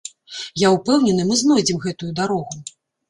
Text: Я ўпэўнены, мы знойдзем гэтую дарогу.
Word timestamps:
Я 0.61 0.71
ўпэўнены, 0.75 1.25
мы 1.27 1.37
знойдзем 1.41 1.77
гэтую 1.87 2.11
дарогу. 2.21 2.57